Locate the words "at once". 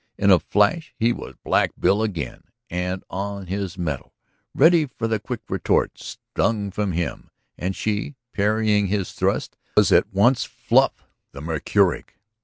9.91-10.43